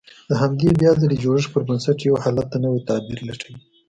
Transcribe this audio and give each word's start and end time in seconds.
د 0.29 0.31
همدې 0.41 0.69
بيا 0.79 0.91
ځلې 1.01 1.15
جوړښت 1.23 1.49
پر 1.51 1.61
بنسټ 1.67 1.97
يو 2.09 2.15
حالت 2.23 2.47
ته 2.53 2.57
نوی 2.65 2.81
تعبير 2.89 3.19
لټوي. 3.29 3.57